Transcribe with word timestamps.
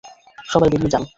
সবাই 0.45 0.69
বেরিয়ে 0.71 0.91
যান! 0.93 1.03